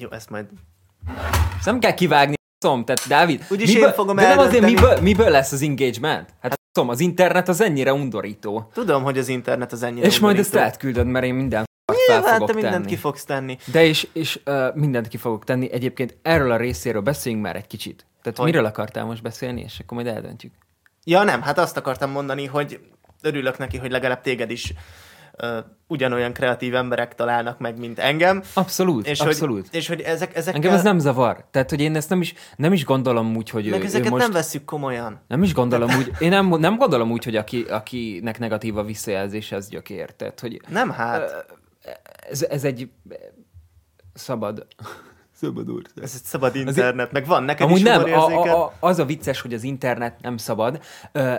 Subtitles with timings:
[0.00, 0.46] Jó, ezt majd...
[1.56, 5.00] Ezt nem kell kivágni, szom, tehát Dávid, Úgyis miből, én fogom de nem azért miből,
[5.00, 6.34] miből lesz az engagement?
[6.40, 8.70] Hát szom, az internet az ennyire undorító.
[8.72, 10.72] Tudom, hogy az internet az ennyire És majd ezt undorító.
[10.72, 12.86] átküldöd, mert én minden fel Nyilván fogok te mindent tenni.
[12.86, 13.58] ki fogsz tenni.
[13.72, 15.72] De és, és uh, mindent ki fogok tenni.
[15.72, 18.06] Egyébként erről a részéről beszéljünk már egy kicsit.
[18.22, 18.46] Tehát Hogy?
[18.46, 20.52] miről akartál most beszélni, és akkor majd eldöntjük.
[21.04, 22.80] Ja nem, hát azt akartam mondani, hogy
[23.22, 24.72] örülök neki, hogy legalább téged is
[25.86, 28.42] ugyanolyan kreatív emberek találnak meg, mint engem.
[28.54, 29.68] Abszolút, És abszolút.
[29.68, 30.60] Hogy, és hogy ezek, ezekkel...
[30.60, 31.44] Engem ez nem zavar.
[31.50, 34.10] Tehát, hogy én ezt nem is, nem is gondolom úgy, hogy Meg ő, ő ezeket
[34.10, 34.22] most...
[34.22, 35.20] nem vesszük komolyan.
[35.28, 39.52] Nem is gondolom úgy, én nem, nem gondolom úgy, hogy aki, akinek negatív a visszajelzés,
[39.52, 40.10] az gyökér.
[40.10, 41.46] Tehát, hogy Nem hát.
[42.30, 42.90] ez, ez egy
[44.14, 44.66] szabad...
[45.36, 46.02] Szabad ország.
[46.02, 49.04] Ez egy szabad internet, meg van neked Amúgy is nem, a, a, a, az a
[49.04, 50.80] vicces, hogy az internet nem szabad.
[51.12, 51.34] Ö,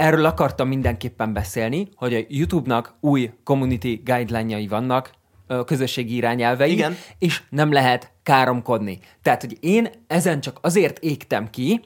[0.00, 5.10] Erről akartam mindenképpen beszélni, hogy a YouTube-nak új community guideline-jai vannak,
[5.64, 6.96] közösségi irányelvei, Igen.
[7.18, 8.98] és nem lehet káromkodni.
[9.22, 11.80] Tehát, hogy én ezen csak azért égtem ki,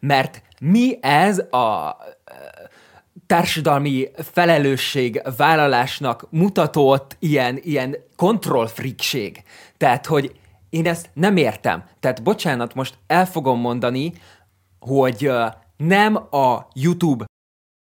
[0.00, 1.96] mert mi ez a
[3.26, 9.42] társadalmi felelősség vállalásnak mutatott ilyen, ilyen kontrollfrikség.
[9.76, 11.84] Tehát, hogy én ezt nem értem.
[12.00, 14.12] Tehát, bocsánat, most el fogom mondani,
[14.78, 15.30] hogy
[15.76, 17.24] nem a YouTube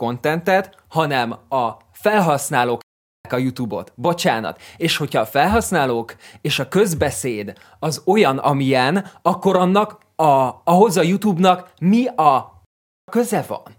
[0.00, 2.80] kontentet, hanem a felhasználók
[3.28, 3.92] a YouTube-ot.
[3.94, 4.60] Bocsánat.
[4.76, 11.02] És hogyha a felhasználók és a közbeszéd az olyan, amilyen, akkor annak a, ahhoz a
[11.02, 12.62] YouTube-nak mi a
[13.10, 13.76] köze van?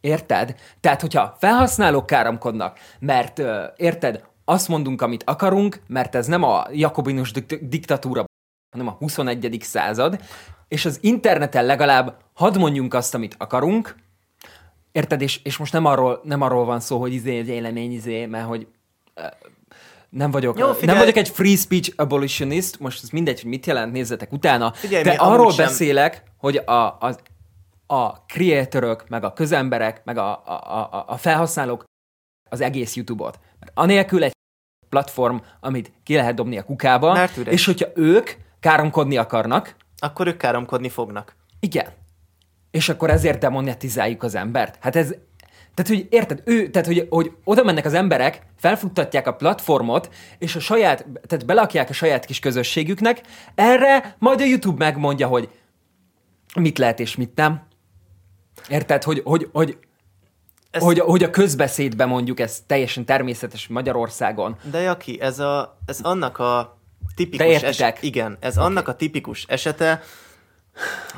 [0.00, 0.54] Érted?
[0.80, 6.66] Tehát, hogyha felhasználók káromkodnak, mert ö, érted, azt mondunk, amit akarunk, mert ez nem a
[6.72, 8.24] jakobinus dik- diktatúra,
[8.70, 9.58] hanem a 21.
[9.60, 10.20] század,
[10.68, 13.94] és az interneten legalább hadd mondjunk azt, amit akarunk,
[14.92, 15.20] érted?
[15.20, 18.46] És, és most nem arról, nem arról van szó, hogy izé, egy vélemény, izé, mert
[18.46, 18.66] hogy
[20.08, 20.86] nem vagyok, Jó, figyelj.
[20.86, 25.02] nem vagyok egy free speech abolitionist, most ez mindegy, hogy mit jelent, nézzetek utána, Figyelj,
[25.02, 27.18] de arról sem- beszélek, hogy a, az,
[27.86, 31.84] a creatorök, meg a közemberek, meg a, a, a, a felhasználók
[32.50, 33.38] az egész YouTube-ot.
[33.60, 34.32] Mert anélkül egy
[34.88, 40.88] platform, amit ki lehet dobni a kukába, és hogyha ők káromkodni akarnak, Akkor ők káromkodni
[40.88, 41.36] fognak.
[41.60, 41.86] igen.
[42.70, 44.78] És akkor ezért demonetizáljuk az embert.
[44.80, 45.14] Hát ez...
[45.74, 50.56] Tehát, hogy érted, ő, tehát, hogy, hogy oda mennek az emberek, felfuttatják a platformot, és
[50.56, 53.20] a saját, tehát belakják a saját kis közösségüknek,
[53.54, 55.48] erre majd a YouTube megmondja, hogy
[56.54, 57.66] mit lehet és mit nem.
[58.68, 59.78] Érted, hogy, hogy, hogy,
[60.70, 64.56] Ez- hogy, hogy a közbeszédben mondjuk ez teljesen természetes Magyarországon.
[64.70, 66.78] De Jaki, ez, a, ez annak a
[67.14, 68.68] tipikus eset, igen, ez okay.
[68.68, 70.02] annak a tipikus esete,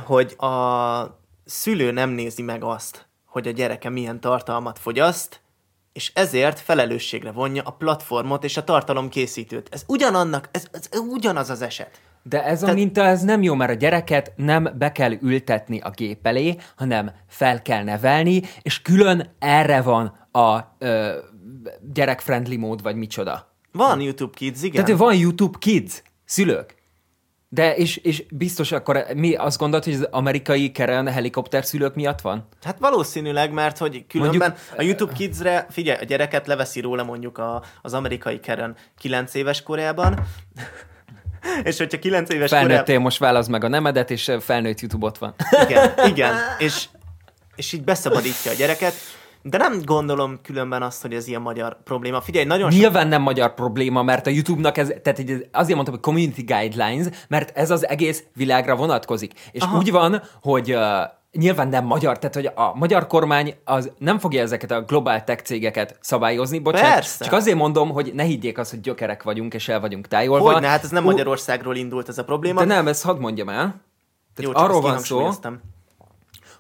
[0.05, 1.20] hogy a
[1.51, 5.41] szülő nem nézi meg azt, hogy a gyereke milyen tartalmat fogyaszt,
[5.93, 9.69] és ezért felelősségre vonja a platformot és a tartalomkészítőt.
[9.71, 12.01] Ez ugyanannak, ez, ez ugyanaz az eset.
[12.23, 15.81] De ez a Tehát- minta, ez nem jó, mert a gyereket nem be kell ültetni
[15.81, 21.19] a gép elé, hanem fel kell nevelni, és külön erre van a ö,
[21.93, 23.55] gyerek-friendly mód, vagy micsoda.
[23.73, 24.85] Van YouTube Kids, igen.
[24.85, 26.75] Tehát van YouTube Kids, szülők.
[27.53, 32.21] De és, és biztos akkor mi azt gondolod, hogy az amerikai Karen helikopter szülők miatt
[32.21, 32.49] van?
[32.63, 37.39] Hát valószínűleg, mert hogy különben Mondjuk- a YouTube Kidsre, figyelj, a gyereket leveszi róla mondjuk
[37.39, 40.19] a, az amerikai Karen 9 éves korában,
[41.63, 42.69] és hogyha 9 éves korában...
[42.69, 45.35] Felnőttél, most válasz meg a nemedet, és felnőtt YouTube-ot van.
[45.69, 46.85] Igen, igen, és,
[47.57, 48.95] és így beszabadítja a gyereket,
[49.43, 52.21] de nem gondolom különben azt, hogy ez ilyen magyar probléma.
[52.21, 52.81] Figyelj, nagyon sok...
[52.81, 55.19] Nyilván nem magyar probléma, mert a YouTube-nak ez, tehát
[55.53, 59.33] azért mondtam, hogy community guidelines, mert ez az egész világra vonatkozik.
[59.53, 59.77] És Aha.
[59.77, 60.81] úgy van, hogy uh,
[61.33, 65.43] nyilván nem magyar, tehát hogy a magyar kormány az nem fogja ezeket a globál tech
[65.43, 66.93] cégeket szabályozni, bocsánat.
[66.93, 67.25] Persze.
[67.25, 70.53] Csak azért mondom, hogy ne higgyék azt, hogy gyökerek vagyunk, és el vagyunk tájolva.
[70.53, 72.61] Hogyne, hát ez nem Ú, Magyarországról indult ez a probléma.
[72.61, 73.81] De nem, ezt hadd mondjam el.
[74.35, 75.31] Tehát Jó, arról van szó.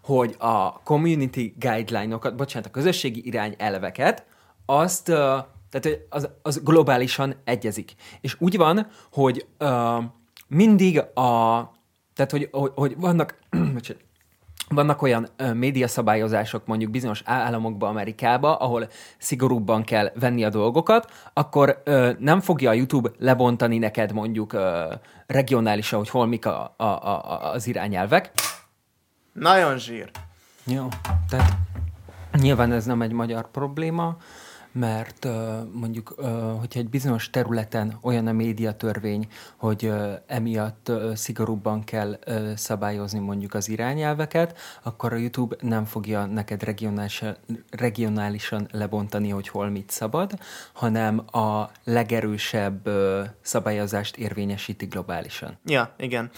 [0.02, 4.26] Hogy a community guideline-okat, bocsánat, a közösségi irányelveket,
[4.66, 5.16] azt, uh,
[5.70, 7.94] tehát az, az globálisan egyezik.
[8.20, 9.46] És úgy van, hogy
[10.48, 11.70] mindig a,
[12.14, 13.38] tehát hogy, hogy, hogy vannak,
[14.68, 18.88] vannak olyan ö, médiaszabályozások mondjuk bizonyos államokban, Amerikába, ahol
[19.18, 24.94] szigorúbban kell venni a dolgokat, akkor ö, nem fogja a YouTube lebontani neked mondjuk ö,
[25.26, 28.32] regionálisan, hogy hol mik a, a, a, az irányelvek,
[29.32, 30.10] Nagyon zsír.
[30.64, 30.88] jó.
[31.28, 31.56] Tehát
[32.32, 34.16] nyilván ez nem egy magyar probléma.
[34.72, 35.26] mert
[35.72, 36.08] mondjuk,
[36.58, 39.92] hogyha egy bizonyos területen olyan a médiatörvény, hogy
[40.26, 42.18] emiatt szigorúbban kell
[42.56, 47.36] szabályozni mondjuk az irányelveket, akkor a YouTube nem fogja neked regionálisan,
[47.70, 50.38] regionálisan lebontani, hogy hol mit szabad,
[50.72, 52.88] hanem a legerősebb
[53.40, 55.58] szabályozást érvényesíti globálisan.
[55.64, 56.30] Ja, igen.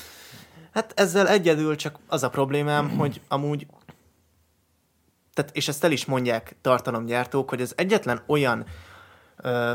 [0.72, 3.66] Hát ezzel egyedül csak az a problémám, hogy amúgy
[5.34, 8.66] tehát, és ezt el is mondják tartalomgyártók, hogy ez egyetlen olyan
[9.36, 9.72] ö,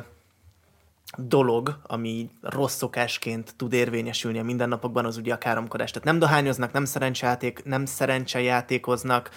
[1.15, 5.91] dolog, ami rossz szokásként tud érvényesülni a mindennapokban, az ugye a káromkodás.
[5.91, 9.29] Tehát nem dohányoznak, nem szerencsejáték, nem szerencsejátékoznak,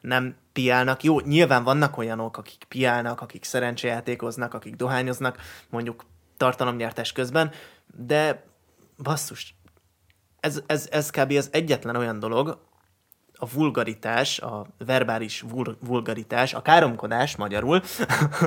[0.00, 1.02] nem piálnak.
[1.02, 5.38] Jó, nyilván vannak olyanok, akik piálnak, akik szerencsejátékoznak, akik dohányoznak,
[5.70, 6.04] mondjuk
[6.36, 7.50] tartalomgyártás közben,
[7.96, 8.44] de
[9.02, 9.55] basszus,
[10.46, 11.30] ez, ez, ez kb.
[11.30, 12.64] az egyetlen olyan dolog,
[13.38, 17.82] a vulgaritás, a verbális vul- vulgaritás, a káromkodás magyarul,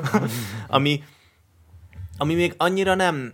[0.68, 1.04] ami,
[2.18, 3.34] ami még annyira nem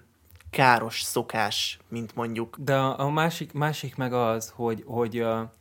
[0.49, 2.57] káros szokás, mint mondjuk.
[2.59, 5.53] De a, a másik, másik meg az, hogy, hogy, a,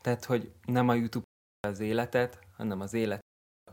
[0.00, 1.24] tehát, hogy nem a YouTube
[1.68, 3.24] az életet, hanem az élet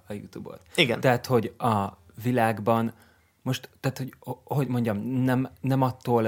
[0.07, 0.61] a YouTube-ot.
[0.75, 0.99] Igen.
[0.99, 2.93] Tehát, hogy a világban
[3.41, 4.13] most, tehát, hogy,
[4.43, 6.27] hogy mondjam, nem, nem attól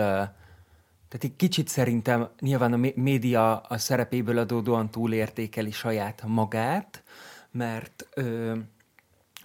[1.17, 7.03] tehát egy kicsit szerintem nyilván a média a szerepéből adódóan túlértékeli saját magát,
[7.51, 8.56] mert ö,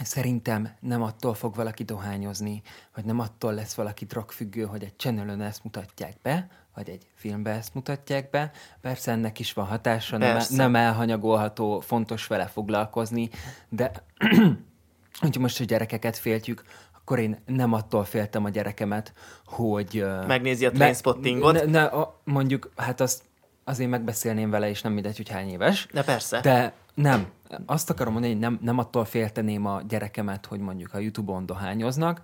[0.02, 2.62] szerintem nem attól fog valaki dohányozni,
[2.94, 7.50] vagy nem attól lesz valaki drogfüggő, hogy egy channelön ezt mutatják be, vagy egy filmbe
[7.50, 8.50] ezt mutatják be.
[8.80, 13.30] Persze ennek is van hatása, nem, nem elhanyagolható, fontos vele foglalkozni,
[13.68, 13.92] de
[15.20, 16.64] hogyha most a gyerekeket féltjük,
[17.10, 19.12] akkor én nem attól féltem a gyerekemet,
[19.44, 20.06] hogy...
[20.26, 21.52] Megnézi a Trainspottingot.
[21.52, 23.22] Ne, ne, a, mondjuk, hát azt
[23.64, 25.86] azért megbeszélném vele, és nem mindegy, hogy hány éves.
[25.92, 26.40] De persze.
[26.40, 27.26] De nem.
[27.66, 32.22] Azt akarom mondani, hogy nem, nem attól félteném a gyerekemet, hogy mondjuk a YouTube-on dohányoznak,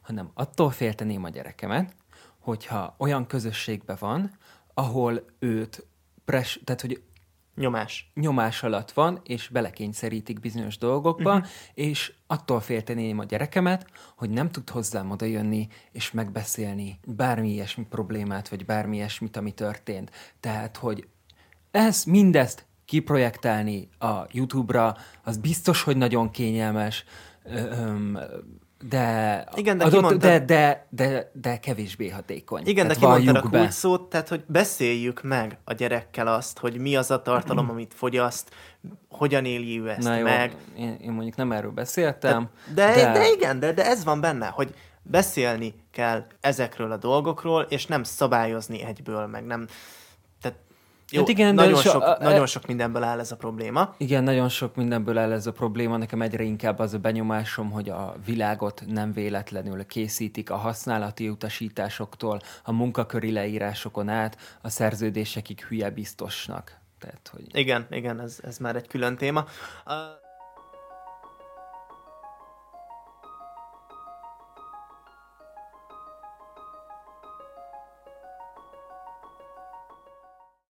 [0.00, 1.94] hanem attól félteném a gyerekemet,
[2.38, 4.30] hogyha olyan közösségben van,
[4.74, 5.86] ahol őt
[6.24, 7.02] pres, tehát hogy
[7.58, 8.10] Nyomás.
[8.14, 11.48] Nyomás alatt van, és belekényszerítik bizonyos dolgokba, uh-huh.
[11.74, 17.84] és attól félteném a gyerekemet, hogy nem tud hozzám oda jönni, és megbeszélni bármi ilyesmi
[17.84, 20.10] problémát, vagy bármi ilyesmit, ami történt.
[20.40, 21.08] Tehát, hogy
[21.70, 27.04] ez mindezt kiprojektálni a YouTube-ra, az biztos, hogy nagyon kényelmes,
[28.80, 30.30] de, Igen, de, adott, kimondtad...
[30.30, 32.62] de, de, de, de kevésbé hatékony.
[32.66, 36.78] Igen, tehát de kimondtad a kulcs szót, tehát hogy beszéljük meg a gyerekkel azt, hogy
[36.78, 38.50] mi az a tartalom, amit fogyaszt,
[39.08, 40.56] hogyan éli ő ezt Na jó, meg.
[40.76, 42.48] Én, én mondjuk nem erről beszéltem.
[42.74, 43.12] De, de, de...
[43.12, 48.02] de igen, de, de ez van benne, hogy beszélni kell ezekről a dolgokról, és nem
[48.02, 49.66] szabályozni egyből, meg nem
[51.10, 53.94] jó, hát igen, nagyon, so, sok, a, nagyon sok mindenből áll ez a probléma.
[53.96, 55.96] Igen, nagyon sok mindenből áll ez a probléma.
[55.96, 62.40] Nekem egyre inkább az a benyomásom, hogy a világot nem véletlenül készítik a használati utasításoktól,
[62.64, 66.78] a munkaköri leírásokon át, a szerződésekig hülye biztosnak.
[66.98, 67.44] Tehát, hogy...
[67.52, 69.44] Igen, igen, ez, ez már egy külön téma.
[69.86, 70.26] Uh...